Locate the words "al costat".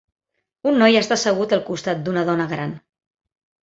1.59-2.05